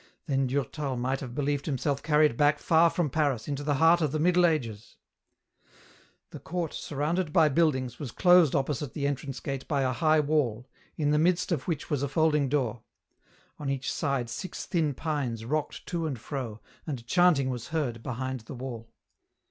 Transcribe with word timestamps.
Then 0.25 0.47
Durtal 0.47 0.97
might 0.97 1.19
have 1.19 1.35
believed 1.35 1.67
himself 1.67 2.01
carried 2.01 2.35
back 2.35 2.57
far 2.57 2.89
from 2.89 3.11
Paris, 3.11 3.47
into 3.47 3.63
the 3.63 3.75
heart 3.75 4.01
of 4.01 4.11
the 4.11 4.17
Middle 4.17 4.47
Ages. 4.47 4.97
The 6.31 6.39
court, 6.39 6.73
surrounded 6.73 7.31
by 7.31 7.49
buildings, 7.49 7.99
was 7.99 8.11
closed 8.11 8.55
opposite 8.55 8.95
the 8.95 9.05
entrance 9.05 9.39
gate 9.39 9.67
by 9.67 9.83
a 9.83 9.91
high 9.93 10.19
wall, 10.19 10.67
in 10.97 11.11
the 11.11 11.19
midst 11.19 11.51
of 11.51 11.67
which 11.67 11.91
was 11.91 12.01
a 12.01 12.07
folding 12.09 12.49
door; 12.49 12.81
on 13.59 13.69
each 13.69 13.93
side 13.93 14.27
six 14.27 14.65
thin 14.65 14.95
pines 14.95 15.45
rocked 15.45 15.85
to 15.85 16.07
and 16.07 16.19
fro, 16.19 16.61
and 16.87 17.05
chanting 17.05 17.51
was 17.51 17.67
heard 17.67 18.01
behind 18.01 18.39
the 18.39 18.55
wall. 18.55 18.89